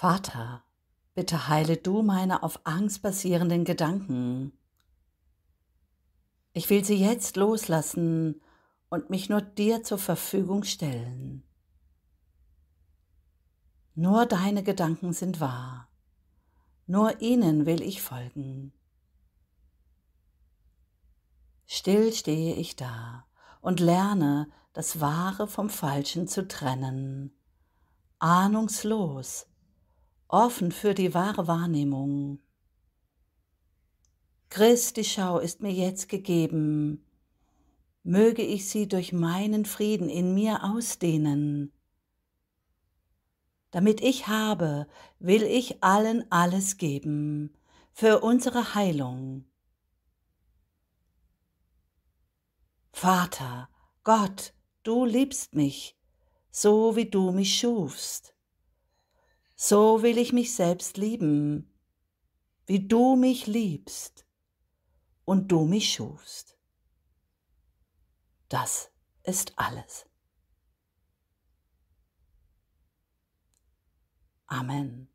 [0.00, 0.64] Vater,
[1.14, 4.50] bitte heile du meine auf Angst basierenden Gedanken.
[6.54, 8.40] Ich will sie jetzt loslassen
[8.88, 11.42] und mich nur dir zur Verfügung stellen.
[13.94, 15.90] Nur deine Gedanken sind wahr,
[16.86, 18.72] nur ihnen will ich folgen.
[21.66, 23.26] Still stehe ich da
[23.60, 27.36] und lerne, das Wahre vom Falschen zu trennen,
[28.18, 29.49] ahnungslos,
[30.32, 32.40] offen für die wahre Wahrnehmung.
[34.48, 37.04] Christi Schau ist mir jetzt gegeben,
[38.02, 41.72] möge ich sie durch meinen Frieden in mir ausdehnen.
[43.70, 44.88] Damit ich habe,
[45.20, 47.56] will ich allen alles geben,
[47.92, 49.44] für unsere Heilung.
[52.92, 53.68] Vater,
[54.02, 54.52] Gott,
[54.82, 55.96] du liebst mich,
[56.50, 58.34] so wie du mich schufst.
[59.62, 61.70] So will ich mich selbst lieben,
[62.64, 64.24] wie du mich liebst
[65.26, 66.56] und du mich schufst.
[68.48, 68.90] Das
[69.22, 70.06] ist alles.
[74.46, 75.10] Amen.